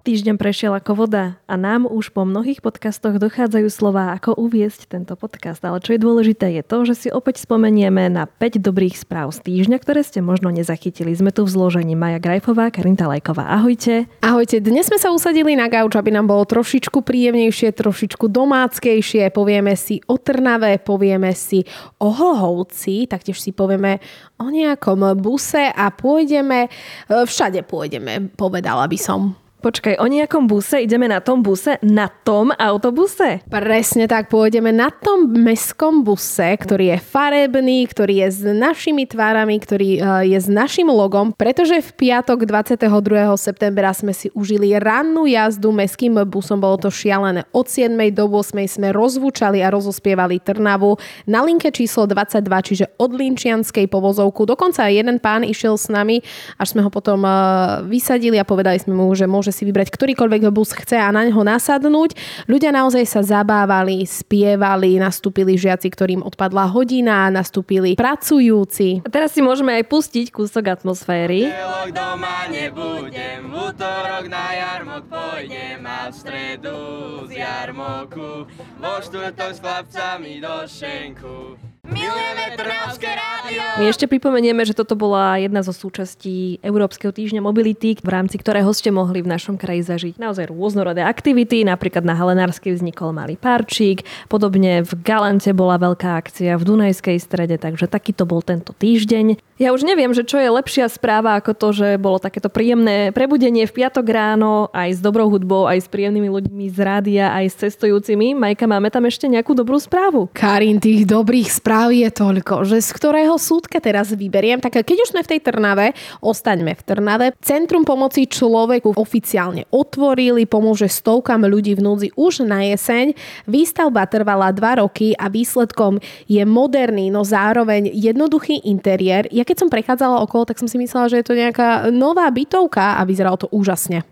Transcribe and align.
Týždeň 0.00 0.40
prešiel 0.40 0.72
ako 0.72 1.04
voda 1.04 1.36
a 1.44 1.60
nám 1.60 1.84
už 1.84 2.16
po 2.16 2.24
mnohých 2.24 2.64
podcastoch 2.64 3.20
dochádzajú 3.20 3.68
slova, 3.68 4.16
ako 4.16 4.32
uviesť 4.32 4.88
tento 4.88 5.12
podcast. 5.12 5.60
Ale 5.60 5.76
čo 5.84 5.92
je 5.92 6.00
dôležité 6.00 6.56
je 6.56 6.64
to, 6.64 6.88
že 6.88 6.94
si 6.96 7.08
opäť 7.12 7.44
spomenieme 7.44 8.08
na 8.08 8.24
5 8.24 8.64
dobrých 8.64 8.96
správ 8.96 9.28
z 9.36 9.44
týždňa, 9.44 9.76
ktoré 9.76 10.00
ste 10.00 10.24
možno 10.24 10.48
nezachytili. 10.48 11.12
Sme 11.12 11.36
tu 11.36 11.44
v 11.44 11.52
zložení 11.52 11.92
Maja 12.00 12.16
Grajfová, 12.16 12.72
Karinta 12.72 13.12
Lajková. 13.12 13.52
Ahojte. 13.52 14.08
Ahojte, 14.24 14.64
dnes 14.64 14.88
sme 14.88 14.96
sa 14.96 15.12
usadili 15.12 15.52
na 15.52 15.68
gauč, 15.68 15.92
aby 15.92 16.08
nám 16.08 16.32
bolo 16.32 16.48
trošičku 16.48 17.04
príjemnejšie, 17.04 17.68
trošičku 17.76 18.24
domáckejšie. 18.32 19.28
Povieme 19.36 19.76
si 19.76 20.00
o 20.08 20.16
Trnave, 20.16 20.80
povieme 20.80 21.36
si 21.36 21.60
o 22.00 22.08
Hlohovci, 22.08 23.04
taktiež 23.04 23.36
si 23.36 23.52
povieme 23.52 24.00
o 24.40 24.48
nejakom 24.48 25.12
buse 25.20 25.68
a 25.68 25.92
pôjdeme, 25.92 26.72
e, 27.04 27.28
všade 27.28 27.68
pôjdeme, 27.68 28.32
povedala 28.32 28.88
by 28.88 28.96
som. 28.96 29.39
Počkaj, 29.60 30.00
o 30.00 30.08
nejakom 30.08 30.48
buse? 30.48 30.80
Ideme 30.80 31.04
na 31.04 31.20
tom 31.20 31.44
buse? 31.44 31.76
Na 31.84 32.08
tom 32.08 32.48
autobuse? 32.48 33.44
Presne 33.44 34.08
tak, 34.08 34.32
pôjdeme 34.32 34.72
na 34.72 34.88
tom 34.88 35.28
mestskom 35.28 36.00
buse, 36.00 36.56
ktorý 36.56 36.96
je 36.96 36.98
farebný, 37.04 37.84
ktorý 37.84 38.24
je 38.24 38.28
s 38.32 38.40
našimi 38.40 39.04
tvárami, 39.04 39.60
ktorý 39.60 39.90
uh, 40.00 40.24
je 40.24 40.40
s 40.40 40.48
našim 40.48 40.88
logom, 40.88 41.36
pretože 41.36 41.76
v 41.76 41.90
piatok 41.92 42.48
22. 42.48 42.88
septembra 43.36 43.92
sme 43.92 44.16
si 44.16 44.32
užili 44.32 44.72
rannú 44.80 45.28
jazdu 45.28 45.68
mestským 45.76 46.24
busom, 46.24 46.56
bolo 46.56 46.80
to 46.80 46.88
šialené. 46.88 47.44
Od 47.52 47.68
7. 47.68 47.92
do 48.16 48.32
8. 48.32 48.64
sme 48.64 48.96
rozvúčali 48.96 49.60
a 49.60 49.68
rozospievali 49.68 50.40
Trnavu 50.40 50.96
na 51.28 51.44
linke 51.44 51.68
číslo 51.68 52.08
22, 52.08 52.48
čiže 52.64 52.84
od 52.96 53.12
Linčianskej 53.12 53.92
povozovku. 53.92 54.48
Dokonca 54.48 54.88
jeden 54.88 55.20
pán 55.20 55.44
išiel 55.44 55.76
s 55.76 55.92
nami, 55.92 56.24
až 56.56 56.72
sme 56.72 56.80
ho 56.80 56.88
potom 56.88 57.20
uh, 57.28 57.84
vysadili 57.84 58.40
a 58.40 58.48
povedali 58.48 58.80
sme 58.80 58.96
mu, 58.96 59.12
že 59.12 59.28
môže 59.28 59.49
môže 59.50 59.58
si 59.58 59.66
vybrať 59.66 59.90
ktorýkoľvek 59.90 60.54
bus 60.54 60.70
chce 60.70 60.94
a 60.94 61.10
na 61.10 61.26
neho 61.26 61.42
nasadnúť. 61.42 62.14
Ľudia 62.46 62.70
naozaj 62.70 63.02
sa 63.02 63.20
zabávali, 63.26 64.06
spievali, 64.06 65.02
nastúpili 65.02 65.58
žiaci, 65.58 65.90
ktorým 65.90 66.22
odpadla 66.22 66.70
hodina, 66.70 67.26
nastúpili 67.34 67.98
pracujúci. 67.98 69.02
A 69.02 69.10
teraz 69.10 69.34
si 69.34 69.42
môžeme 69.42 69.74
aj 69.74 69.90
pustiť 69.90 70.30
kúsok 70.30 70.70
atmosféry. 70.70 71.50
doma 71.90 72.46
nebudem, 72.46 73.50
v 73.50 73.54
útorok 73.74 74.30
na 74.30 74.54
jarmok 74.54 75.10
pôjdem 75.10 75.82
a 75.82 76.06
v 76.06 76.14
stredu 76.14 76.78
z 77.26 77.42
jarmoku, 77.42 78.46
vo 78.78 78.94
štvrtok 79.02 79.50
s 79.50 79.58
chlapcami 79.58 80.38
do 80.38 80.54
šenku. 80.70 81.58
Milujeme 82.00 82.56
Trnavské 82.56 83.12
rádio! 83.12 83.60
My 83.76 83.88
ešte 83.88 84.08
pripomenieme, 84.08 84.60
že 84.64 84.76
toto 84.76 84.92
bola 84.92 85.40
jedna 85.40 85.60
zo 85.64 85.72
súčastí 85.72 86.60
Európskeho 86.60 87.12
týždňa 87.12 87.40
mobility, 87.44 87.96
v 87.96 88.10
rámci 88.12 88.36
ktorého 88.36 88.68
ste 88.76 88.92
mohli 88.92 89.24
v 89.24 89.28
našom 89.28 89.56
kraji 89.60 89.84
zažiť 89.84 90.14
naozaj 90.20 90.48
rôznorodé 90.48 91.04
aktivity. 91.04 91.64
Napríklad 91.64 92.04
na 92.04 92.16
Helenárskej 92.16 92.76
vznikol 92.76 93.12
malý 93.12 93.36
parčík, 93.36 94.04
podobne 94.28 94.84
v 94.84 94.92
Galante 95.00 95.52
bola 95.52 95.76
veľká 95.76 96.20
akcia 96.24 96.56
v 96.56 96.66
Dunajskej 96.68 97.20
strede, 97.20 97.56
takže 97.60 97.88
takýto 97.88 98.24
bol 98.24 98.40
tento 98.44 98.72
týždeň. 98.76 99.40
Ja 99.60 99.76
už 99.76 99.84
neviem, 99.84 100.16
že 100.16 100.24
čo 100.24 100.40
je 100.40 100.48
lepšia 100.48 100.88
správa 100.88 101.36
ako 101.36 101.52
to, 101.52 101.68
že 101.76 101.88
bolo 102.00 102.16
takéto 102.16 102.48
príjemné 102.48 103.12
prebudenie 103.12 103.68
v 103.68 103.76
piatok 103.76 104.08
ráno 104.08 104.72
aj 104.72 104.96
s 104.96 105.00
dobrou 105.04 105.28
hudbou, 105.28 105.68
aj 105.68 105.84
s 105.84 105.88
príjemnými 105.92 106.32
ľuďmi 106.32 106.64
z 106.72 106.78
rádia, 106.80 107.28
aj 107.36 107.44
s 107.52 107.68
cestujúcimi. 107.68 108.32
Majka, 108.32 108.64
máme 108.64 108.88
tam 108.88 109.04
ešte 109.04 109.28
nejakú 109.28 109.52
dobrú 109.52 109.76
správu? 109.76 110.32
Karin, 110.32 110.80
tých 110.80 111.04
dobrých 111.04 111.52
správ 111.52 111.89
správ 111.90 112.06
je 112.06 112.10
toľko, 112.14 112.54
že 112.62 112.78
z 112.86 112.90
ktorého 112.94 113.34
súdka 113.34 113.82
teraz 113.82 114.14
vyberiem. 114.14 114.62
Tak 114.62 114.86
keď 114.86 114.96
už 115.02 115.10
sme 115.10 115.26
v 115.26 115.30
tej 115.34 115.40
Trnave, 115.42 115.86
ostaňme 116.22 116.78
v 116.78 116.82
Trnave. 116.86 117.26
Centrum 117.42 117.82
pomoci 117.82 118.30
človeku 118.30 118.94
oficiálne 118.94 119.66
otvorili, 119.74 120.46
pomôže 120.46 120.86
stovkám 120.86 121.42
ľudí 121.50 121.74
v 121.74 121.82
núdzi 121.82 122.08
už 122.14 122.46
na 122.46 122.62
jeseň. 122.70 123.18
Výstavba 123.50 124.06
trvala 124.06 124.54
dva 124.54 124.78
roky 124.78 125.18
a 125.18 125.26
výsledkom 125.26 125.98
je 126.30 126.42
moderný, 126.46 127.10
no 127.10 127.26
zároveň 127.26 127.90
jednoduchý 127.90 128.62
interiér. 128.70 129.26
Ja 129.34 129.42
keď 129.42 129.66
som 129.66 129.72
prechádzala 129.72 130.22
okolo, 130.22 130.46
tak 130.46 130.62
som 130.62 130.70
si 130.70 130.78
myslela, 130.78 131.10
že 131.10 131.18
je 131.18 131.26
to 131.26 131.34
nejaká 131.34 131.90
nová 131.90 132.30
bytovka 132.30 133.00
a 133.00 133.02
vyzeralo 133.02 133.34
to 133.34 133.48
úžasne. 133.50 134.06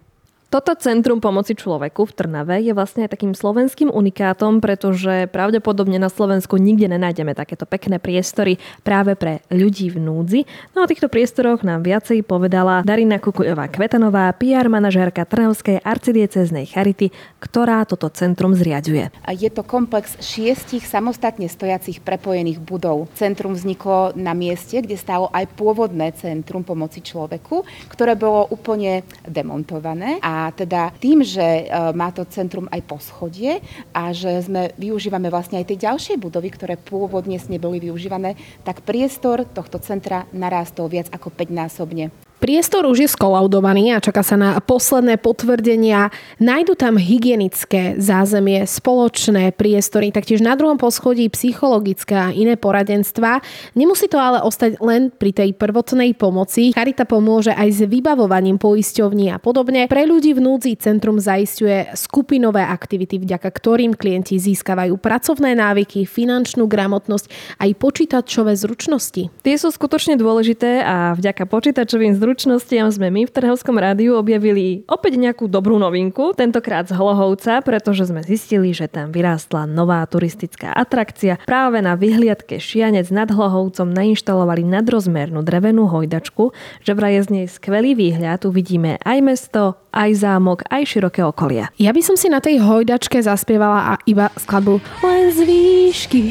Toto 0.48 0.72
Centrum 0.72 1.20
pomoci 1.20 1.52
človeku 1.52 2.08
v 2.08 2.16
Trnave 2.16 2.56
je 2.64 2.72
vlastne 2.72 3.04
aj 3.04 3.12
takým 3.12 3.36
slovenským 3.36 3.92
unikátom, 3.92 4.64
pretože 4.64 5.28
pravdepodobne 5.28 6.00
na 6.00 6.08
Slovensku 6.08 6.56
nikde 6.56 6.88
nenájdeme 6.88 7.36
takéto 7.36 7.68
pekné 7.68 8.00
priestory 8.00 8.56
práve 8.80 9.12
pre 9.12 9.44
ľudí 9.52 9.92
v 9.92 10.00
núdzi. 10.00 10.40
No 10.72 10.88
o 10.88 10.88
týchto 10.88 11.12
priestoroch 11.12 11.60
nám 11.68 11.84
viacej 11.84 12.24
povedala 12.24 12.80
Darina 12.80 13.20
Kukujová 13.20 13.68
Kvetanová, 13.68 14.32
PR 14.40 14.72
manažérka 14.72 15.28
Trnavskej 15.28 15.84
arcidieceznej 15.84 16.64
Charity, 16.72 17.12
ktorá 17.44 17.84
toto 17.84 18.08
centrum 18.08 18.56
zriaďuje. 18.56 19.12
Je 19.36 19.52
to 19.52 19.60
komplex 19.60 20.16
šiestich 20.24 20.88
samostatne 20.88 21.44
stojacich 21.44 22.00
prepojených 22.00 22.56
budov. 22.64 23.12
Centrum 23.20 23.52
vzniklo 23.52 24.16
na 24.16 24.32
mieste, 24.32 24.80
kde 24.80 24.96
stálo 24.96 25.28
aj 25.28 25.44
pôvodné 25.60 26.16
Centrum 26.16 26.64
pomoci 26.64 27.04
človeku, 27.04 27.68
ktoré 27.92 28.16
bolo 28.16 28.48
úplne 28.48 29.04
demontované 29.28 30.16
a 30.24 30.37
a 30.38 30.54
teda 30.54 30.94
tým, 31.02 31.26
že 31.26 31.42
e, 31.42 31.64
má 31.98 32.14
to 32.14 32.22
centrum 32.30 32.70
aj 32.70 32.86
poschodie 32.86 33.58
a 33.90 34.14
že 34.14 34.46
sme 34.46 34.70
využívame 34.78 35.26
vlastne 35.34 35.58
aj 35.58 35.74
tie 35.74 35.82
ďalšie 35.90 36.14
budovy, 36.14 36.54
ktoré 36.54 36.78
pôvodne 36.78 37.34
neboli 37.50 37.82
využívané, 37.82 38.38
tak 38.62 38.86
priestor 38.86 39.42
tohto 39.50 39.82
centra 39.82 40.30
narástol 40.30 40.86
viac 40.86 41.10
ako 41.10 41.34
5-násobne. 41.34 42.27
Priestor 42.38 42.86
už 42.86 43.02
je 43.02 43.10
skolaudovaný 43.10 43.98
a 43.98 43.98
čaká 43.98 44.22
sa 44.22 44.38
na 44.38 44.62
posledné 44.62 45.18
potvrdenia. 45.18 46.14
Najdu 46.38 46.78
tam 46.78 46.94
hygienické 46.94 47.98
zázemie, 47.98 48.62
spoločné 48.62 49.50
priestory, 49.50 50.14
taktiež 50.14 50.38
na 50.38 50.54
druhom 50.54 50.78
poschodí 50.78 51.26
psychologické 51.34 52.14
a 52.14 52.30
iné 52.30 52.54
poradenstva. 52.54 53.42
Nemusí 53.74 54.06
to 54.06 54.22
ale 54.22 54.38
ostať 54.46 54.78
len 54.78 55.10
pri 55.10 55.34
tej 55.34 55.50
prvotnej 55.58 56.14
pomoci. 56.14 56.70
Charita 56.70 57.02
pomôže 57.02 57.50
aj 57.50 57.68
s 57.74 57.80
vybavovaním 57.82 58.62
poisťovní 58.62 59.34
a 59.34 59.42
podobne. 59.42 59.90
Pre 59.90 60.06
ľudí 60.06 60.30
v 60.30 60.46
núdzi 60.46 60.78
centrum 60.78 61.18
zaistuje 61.18 61.90
skupinové 61.98 62.62
aktivity, 62.62 63.18
vďaka 63.18 63.50
ktorým 63.50 63.98
klienti 63.98 64.38
získavajú 64.38 64.94
pracovné 64.94 65.58
návyky, 65.58 66.06
finančnú 66.06 66.70
gramotnosť 66.70 67.58
aj 67.58 67.70
počítačové 67.82 68.54
zručnosti. 68.54 69.26
Tie 69.26 69.54
sú 69.58 69.74
skutočne 69.74 70.14
dôležité 70.14 70.86
a 70.86 71.18
vďaka 71.18 71.42
počítačovým 71.50 72.14
zručnostiam 72.14 72.27
zručnostiam 72.28 72.92
sme 72.92 73.08
my 73.08 73.24
v 73.24 73.32
Trhovskom 73.32 73.80
rádiu 73.80 74.20
objavili 74.20 74.84
opäť 74.84 75.16
nejakú 75.16 75.48
dobrú 75.48 75.80
novinku, 75.80 76.36
tentokrát 76.36 76.84
z 76.84 76.92
Hlohovca, 76.92 77.64
pretože 77.64 78.04
sme 78.04 78.20
zistili, 78.20 78.76
že 78.76 78.84
tam 78.84 79.16
vyrástla 79.16 79.64
nová 79.64 80.04
turistická 80.04 80.76
atrakcia. 80.76 81.40
Práve 81.48 81.80
na 81.80 81.96
vyhliadke 81.96 82.60
Šianec 82.60 83.08
nad 83.08 83.32
Hlohovcom 83.32 83.88
nainštalovali 83.88 84.60
nadrozmernú 84.60 85.40
drevenú 85.40 85.88
hojdačku, 85.88 86.52
že 86.84 86.92
vraj 86.92 87.16
je 87.16 87.22
z 87.24 87.28
nej 87.32 87.46
skvelý 87.48 87.96
výhľad, 87.96 88.44
uvidíme 88.44 89.00
aj 89.08 89.18
mesto, 89.24 89.80
aj 89.88 90.20
zámok, 90.20 90.68
aj 90.68 90.84
široké 90.84 91.24
okolia. 91.24 91.72
Ja 91.80 91.96
by 91.96 92.04
som 92.04 92.20
si 92.20 92.28
na 92.28 92.44
tej 92.44 92.60
hojdačke 92.60 93.24
zaspievala 93.24 93.96
a 93.96 94.04
iba 94.04 94.28
skladbu 94.36 94.84
Len 95.00 95.32
z 95.32 95.40
výšky 95.48 96.22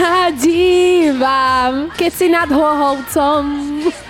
sa 0.00 0.32
dívam, 0.32 1.92
keď 1.92 2.08
si 2.08 2.32
nad 2.32 2.48
Hlohovcom. 2.48 3.44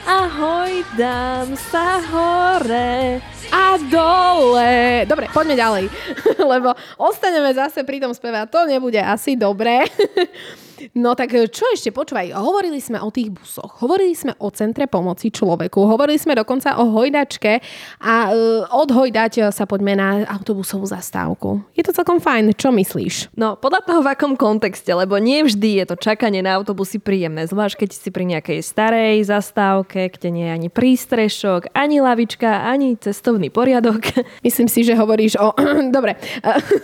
Ahoj, 0.07 0.87
dám 0.95 1.59
sa 1.59 1.99
hore 1.99 3.19
a 3.51 3.75
dole. 3.91 5.03
Dobre, 5.11 5.27
poďme 5.35 5.59
ďalej, 5.59 5.85
lebo 6.55 6.79
ostaneme 6.95 7.51
zase 7.51 7.83
pri 7.83 7.99
tom 7.99 8.15
speve 8.15 8.39
a 8.39 8.47
to 8.47 8.71
nebude 8.71 9.03
asi 9.03 9.35
dobré. 9.35 9.83
No 10.97 11.13
tak 11.13 11.37
e, 11.37 11.47
čo 11.47 11.69
ešte, 11.71 11.93
počúvaj, 11.93 12.33
hovorili 12.33 12.81
sme 12.81 12.97
o 12.99 13.13
tých 13.13 13.29
busoch, 13.29 13.79
hovorili 13.85 14.17
sme 14.17 14.33
o 14.41 14.49
centre 14.49 14.89
pomoci 14.89 15.29
človeku, 15.29 15.85
hovorili 15.85 16.17
sme 16.17 16.33
dokonca 16.33 16.81
o 16.81 16.89
hojdačke 16.97 17.61
a 18.01 18.15
uh, 18.33 18.81
od 18.81 18.89
hojdať 18.89 19.53
sa 19.53 19.69
poďme 19.69 19.95
na 19.95 20.09
autobusovú 20.25 20.89
zastávku. 20.89 21.61
Je 21.77 21.85
to 21.85 21.93
celkom 21.93 22.19
fajn, 22.19 22.57
čo 22.57 22.73
myslíš? 22.73 23.37
No, 23.37 23.61
podľa 23.61 23.85
toho 23.85 24.01
v 24.01 24.11
akom 24.17 24.35
kontexte, 24.35 24.89
lebo 24.97 25.21
nie 25.21 25.45
vždy 25.45 25.85
je 25.85 25.85
to 25.93 25.97
čakanie 26.01 26.41
na 26.41 26.57
autobusy 26.57 26.97
príjemné, 26.97 27.45
zvlášť 27.45 27.85
keď 27.85 27.91
si 27.93 28.09
pri 28.09 28.25
nejakej 28.37 28.59
starej 28.65 29.17
zastávke, 29.29 30.09
kde 30.09 30.29
nie 30.33 30.47
je 30.49 30.53
ani 30.57 30.69
prístrešok, 30.73 31.77
ani 31.77 32.01
lavička, 32.01 32.65
ani 32.65 32.97
cestovný 32.97 33.53
poriadok. 33.53 34.01
Myslím 34.47 34.69
si, 34.73 34.83
že 34.83 34.97
hovoríš 34.97 35.37
o... 35.37 35.53
Dobre. 35.97 36.17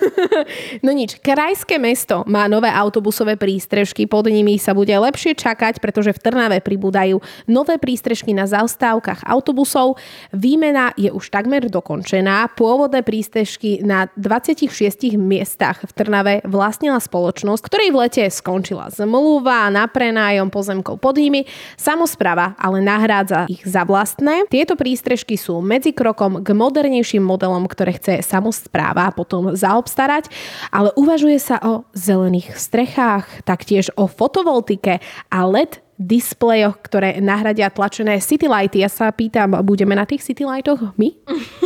no 0.84 0.90
nič, 0.93 1.19
krajské 1.22 1.81
mesto 1.81 2.26
má 2.28 2.44
nové 2.50 2.69
autobusové 2.69 3.40
prístrežky 3.40 3.85
prístrežky, 3.86 4.10
pod 4.10 4.26
nimi 4.26 4.58
sa 4.58 4.74
bude 4.74 4.90
lepšie 4.90 5.38
čakať, 5.38 5.78
pretože 5.78 6.10
v 6.10 6.18
Trnave 6.18 6.58
pribúdajú 6.58 7.22
nové 7.46 7.78
prístrežky 7.78 8.34
na 8.34 8.42
zastávkach 8.42 9.22
autobusov. 9.22 9.94
Výmena 10.34 10.90
je 10.98 11.14
už 11.14 11.30
takmer 11.30 11.70
dokončená. 11.70 12.50
Pôvodné 12.58 13.06
prístrežky 13.06 13.86
na 13.86 14.10
26 14.18 15.14
miestach 15.14 15.86
v 15.86 15.92
Trnave 15.94 16.34
vlastnila 16.42 16.98
spoločnosť, 16.98 17.62
ktorej 17.62 17.94
v 17.94 17.96
lete 18.02 18.24
skončila 18.26 18.90
zmluva 18.90 19.70
na 19.70 19.86
prenájom 19.86 20.50
pozemkov 20.50 20.98
pod 20.98 21.14
nimi. 21.14 21.46
Samozpráva 21.78 22.58
ale 22.58 22.82
nahrádza 22.82 23.46
ich 23.46 23.62
za 23.62 23.86
vlastné. 23.86 24.50
Tieto 24.50 24.74
prístrežky 24.74 25.38
sú 25.38 25.62
medzi 25.62 25.94
krokom 25.94 26.42
k 26.42 26.48
modernejším 26.50 27.22
modelom, 27.22 27.70
ktoré 27.70 27.94
chce 27.94 28.18
samozpráva 28.26 29.14
potom 29.14 29.54
zaobstarať, 29.54 30.26
ale 30.74 30.90
uvažuje 30.98 31.38
sa 31.38 31.62
o 31.62 31.86
zelených 31.94 32.56
strechách, 32.58 33.36
taktiež 33.44 33.75
o 33.96 34.08
fotovoltike 34.08 34.99
a 35.28 35.38
LED 35.44 35.84
displejoch, 35.96 36.76
ktoré 36.84 37.17
nahradia 37.25 37.73
tlačené 37.73 38.20
citylighty. 38.20 38.84
Ja 38.84 38.93
sa 38.93 39.08
pýtam, 39.08 39.56
budeme 39.64 39.96
na 39.96 40.05
tých 40.05 40.20
citylightoch 40.20 40.93
my? 41.00 41.08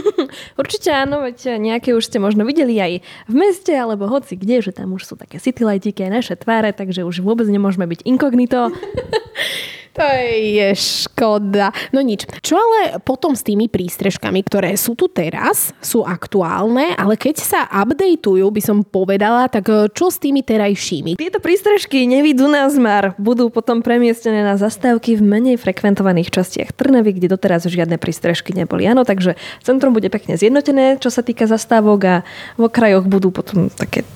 Určite 0.60 0.94
áno, 0.94 1.26
veď 1.26 1.58
nejaké 1.58 1.90
už 1.90 2.06
ste 2.06 2.22
možno 2.22 2.46
videli 2.46 2.78
aj 2.78 3.02
v 3.26 3.34
meste, 3.34 3.74
alebo 3.74 4.06
hoci 4.06 4.38
kde, 4.38 4.70
že 4.70 4.72
tam 4.74 4.94
už 4.94 5.02
sú 5.02 5.14
také 5.18 5.42
citylightiky 5.42 6.06
aj 6.06 6.12
naše 6.14 6.34
tváre, 6.38 6.70
takže 6.70 7.02
už 7.02 7.26
vôbec 7.26 7.50
nemôžeme 7.50 7.90
byť 7.90 8.06
inkognito. 8.06 8.70
To 9.98 10.06
je 10.06 10.70
škoda. 10.76 11.74
No 11.90 11.98
nič. 11.98 12.22
Čo 12.40 12.54
ale 12.54 13.02
potom 13.02 13.34
s 13.34 13.42
tými 13.42 13.66
prístrežkami, 13.66 14.46
ktoré 14.46 14.78
sú 14.78 14.94
tu 14.94 15.10
teraz, 15.10 15.74
sú 15.82 16.06
aktuálne, 16.06 16.94
ale 16.94 17.18
keď 17.18 17.36
sa 17.42 17.60
updateujú, 17.66 18.46
by 18.46 18.62
som 18.62 18.86
povedala, 18.86 19.50
tak 19.50 19.66
e, 19.66 19.90
čo 19.90 20.14
s 20.14 20.22
tými 20.22 20.46
terajšími? 20.46 21.18
Tieto 21.18 21.42
prístrežky 21.42 22.06
nevidú 22.06 22.46
na 22.46 22.70
zmar. 22.70 23.18
Budú 23.18 23.50
potom 23.50 23.82
premiestnené 23.82 24.46
na 24.46 24.54
zastávky 24.54 25.18
v 25.18 25.22
menej 25.26 25.56
frekventovaných 25.58 26.30
častiach 26.30 26.70
Trnavy, 26.70 27.18
kde 27.18 27.34
doteraz 27.34 27.66
žiadne 27.66 27.98
prístrežky 27.98 28.54
neboli. 28.54 28.86
Áno, 28.86 29.02
takže 29.02 29.34
centrum 29.60 29.90
bude 29.90 30.06
pekne 30.06 30.38
zjednotené, 30.38 31.02
čo 31.02 31.10
sa 31.10 31.26
týka 31.26 31.50
zastávok 31.50 32.00
a 32.06 32.16
v 32.54 32.62
okrajoch 32.70 33.10
budú 33.10 33.34
potom 33.34 33.66
také 33.74 34.06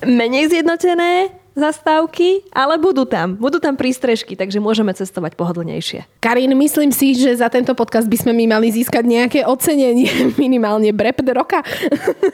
menej 0.00 0.48
zjednotené 0.48 1.39
zastávky, 1.54 2.46
ale 2.54 2.80
budú 2.80 3.06
tam. 3.06 3.36
Budú 3.36 3.58
tam 3.58 3.74
prístrežky, 3.74 4.34
takže 4.34 4.62
môžeme 4.62 4.94
cestovať 4.94 5.34
pohodlnejšie. 5.34 6.06
Karin, 6.22 6.52
myslím 6.56 6.90
si, 6.94 7.16
že 7.16 7.36
za 7.36 7.50
tento 7.52 7.72
podcast 7.74 8.06
by 8.06 8.18
sme 8.18 8.32
my 8.34 8.58
mali 8.58 8.72
získať 8.72 9.04
nejaké 9.06 9.40
ocenenie, 9.46 10.08
minimálne 10.42 10.90
brep 10.94 11.22
roka. 11.30 11.60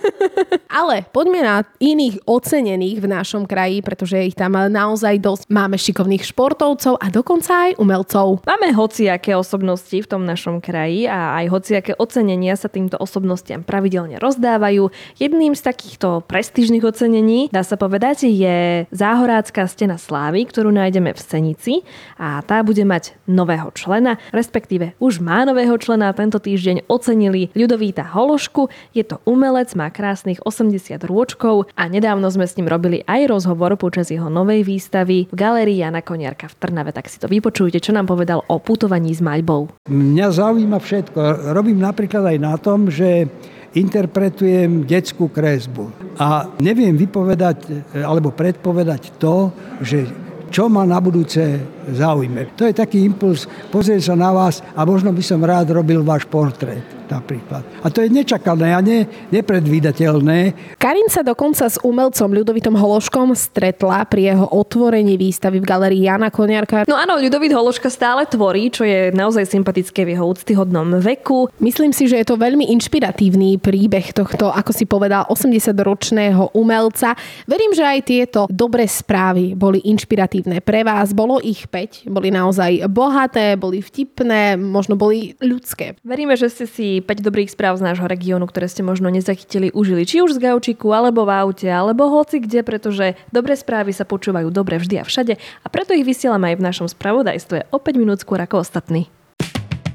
ale 0.81 1.09
poďme 1.11 1.41
na 1.43 1.57
iných 1.83 2.23
ocenených 2.29 2.99
v 3.03 3.07
našom 3.11 3.49
kraji, 3.49 3.83
pretože 3.83 4.21
ich 4.21 4.37
tam 4.39 4.55
naozaj 4.55 5.19
dosť. 5.19 5.45
Máme 5.51 5.81
šikovných 5.81 6.23
športovcov 6.23 7.01
a 7.01 7.07
dokonca 7.11 7.71
aj 7.71 7.73
umelcov. 7.81 8.47
Máme 8.47 8.71
hociaké 8.77 9.35
osobnosti 9.35 9.95
v 9.95 10.07
tom 10.07 10.23
našom 10.23 10.63
kraji 10.63 11.09
a 11.11 11.41
aj 11.43 11.47
hociaké 11.51 11.93
ocenenia 11.97 12.55
sa 12.55 12.71
týmto 12.71 13.01
osobnostiam 13.01 13.67
pravidelne 13.67 14.21
rozdávajú. 14.21 14.93
Jedným 15.19 15.57
z 15.57 15.63
takýchto 15.67 16.23
prestížnych 16.29 16.85
ocenení, 16.85 17.49
dá 17.51 17.67
sa 17.67 17.75
povedať, 17.81 18.29
je 18.29 18.87
Záhorácká 19.07 19.71
stena 19.71 20.03
slávy, 20.03 20.51
ktorú 20.51 20.75
nájdeme 20.75 21.15
v 21.15 21.21
Senici 21.23 21.87
a 22.19 22.43
tá 22.43 22.67
bude 22.67 22.83
mať 22.83 23.15
nového 23.31 23.71
člena, 23.71 24.19
respektíve 24.35 24.99
už 24.99 25.23
má 25.23 25.47
nového 25.47 25.79
člena. 25.79 26.11
Tento 26.11 26.43
týždeň 26.43 26.91
ocenili 26.91 27.55
Ľudovíta 27.55 28.03
Hološku. 28.03 28.67
Je 28.99 29.07
to 29.07 29.23
umelec, 29.23 29.71
má 29.79 29.95
krásnych 29.95 30.43
80 30.43 30.99
rôčkov 31.07 31.71
a 31.79 31.87
nedávno 31.87 32.27
sme 32.35 32.51
s 32.51 32.59
ním 32.59 32.67
robili 32.67 33.07
aj 33.07 33.31
rozhovor 33.31 33.79
počas 33.79 34.11
jeho 34.11 34.27
novej 34.27 34.67
výstavy 34.67 35.31
v 35.31 35.35
Galérii 35.39 35.87
Jana 35.87 36.03
Koniarka 36.03 36.51
v 36.51 36.59
Trnave. 36.59 36.91
Tak 36.91 37.07
si 37.07 37.23
to 37.23 37.31
vypočujte, 37.31 37.79
čo 37.79 37.95
nám 37.95 38.11
povedal 38.11 38.43
o 38.51 38.59
putovaní 38.59 39.15
s 39.15 39.23
maľbou. 39.23 39.71
Mňa 39.87 40.35
zaujíma 40.35 40.83
všetko. 40.83 41.55
Robím 41.55 41.79
napríklad 41.79 42.27
aj 42.35 42.39
na 42.43 42.59
tom, 42.59 42.91
že 42.91 43.31
interpretujem 43.77 44.89
detskú 44.89 45.29
kresbu. 45.29 46.17
A 46.17 46.49
neviem 46.65 46.97
vypovedať 46.97 47.93
alebo 48.01 48.33
predpovedať 48.33 49.21
to, 49.21 49.53
že 49.85 50.09
čo 50.49 50.73
ma 50.73 50.89
na 50.89 50.97
budúce 50.97 51.76
zaujme. 51.91 52.55
To 52.59 52.67
je 52.67 52.75
taký 52.75 53.07
impuls 53.07 53.47
pozrieť 53.71 54.13
sa 54.13 54.15
na 54.19 54.31
vás 54.35 54.63
a 54.75 54.83
možno 54.83 55.15
by 55.15 55.23
som 55.23 55.43
rád 55.43 55.71
robil 55.71 56.03
váš 56.03 56.27
portrét 56.27 56.97
napríklad. 57.11 57.63
A 57.83 57.87
to 57.89 58.03
je 58.03 58.11
nečakané 58.11 58.75
a 58.75 58.81
ne, 58.83 59.07
nepredvídateľné. 59.31 60.39
Karin 60.77 61.09
sa 61.09 61.23
dokonca 61.23 61.71
s 61.71 61.79
umelcom 61.81 62.31
Ľudovitom 62.35 62.75
Hološkom 62.75 63.33
stretla 63.39 64.05
pri 64.07 64.35
jeho 64.35 64.47
otvorení 64.51 65.15
výstavy 65.15 65.63
v 65.63 65.67
galerii 65.67 66.07
Jana 66.07 66.29
Koniarka. 66.29 66.85
No 66.91 66.99
áno, 66.99 67.19
Ľudovit 67.19 67.55
Hološka 67.55 67.89
stále 67.89 68.27
tvorí, 68.27 68.69
čo 68.69 68.83
je 68.83 69.15
naozaj 69.15 69.47
sympatické 69.47 70.03
v 70.03 70.19
jeho 70.19 70.27
úctyhodnom 70.27 70.99
veku. 70.99 71.49
Myslím 71.63 71.95
si, 71.95 72.11
že 72.11 72.21
je 72.21 72.27
to 72.27 72.37
veľmi 72.37 72.69
inšpiratívny 72.75 73.63
príbeh 73.63 74.13
tohto, 74.13 74.51
ako 74.51 74.71
si 74.75 74.85
povedal, 74.85 75.31
80-ročného 75.31 76.59
umelca. 76.59 77.15
Verím, 77.47 77.73
že 77.73 77.85
aj 77.87 78.01
tieto 78.05 78.41
dobré 78.51 78.91
správy 78.91 79.55
boli 79.55 79.83
inšpiratívne 79.87 80.61
pre 80.61 80.83
vás. 80.83 81.15
Bolo 81.15 81.39
ich 81.39 81.71
5, 81.77 82.09
boli 82.09 82.33
naozaj 82.33 82.89
bohaté, 82.89 83.61
boli 83.61 83.85
vtipné, 83.85 84.57
možno 84.57 84.97
boli 84.97 85.37
ľudské. 85.45 86.01
Veríme, 86.01 86.33
že 86.41 86.49
ste 86.49 86.65
si 86.65 87.05
5 87.05 87.21
dobrých 87.21 87.53
správ 87.53 87.77
z 87.77 87.93
nášho 87.93 88.09
regiónu, 88.09 88.49
ktoré 88.49 88.65
ste 88.65 88.81
možno 88.81 89.13
nezachytili, 89.13 89.69
užili. 89.77 90.09
Či 90.09 90.25
už 90.25 90.41
z 90.41 90.49
gaučiku, 90.49 90.97
alebo 90.97 91.29
v 91.29 91.37
aute, 91.37 91.69
alebo 91.69 92.09
hoci 92.09 92.41
kde, 92.41 92.65
pretože 92.65 93.13
dobré 93.29 93.53
správy 93.53 93.93
sa 93.93 94.09
počúvajú 94.09 94.49
dobre 94.49 94.81
vždy 94.81 94.97
a 95.03 95.05
všade 95.05 95.35
a 95.37 95.67
preto 95.69 95.93
ich 95.93 96.09
vysielame 96.09 96.49
aj 96.55 96.57
v 96.57 96.65
našom 96.65 96.89
spravodajstve 96.89 97.69
o 97.75 97.77
5 97.77 98.01
minút 98.01 98.25
skôr 98.25 98.41
ako 98.41 98.65
ostatní. 98.65 99.13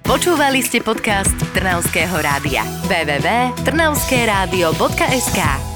Počúvali 0.06 0.60
ste 0.60 0.84
podcast 0.84 1.32
Trnavského 1.56 2.20
rádia. 2.20 2.68
www.trnavskeradio.sk 2.92 5.71